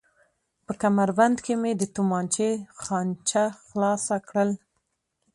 په 0.65 0.73
کمربند 0.81 1.35
کې 1.45 1.53
مې 1.61 1.71
د 1.77 1.83
تومانچې 1.95 2.49
خانچه 2.81 3.43
خلاصه 3.65 4.15
کړل. 4.27 4.49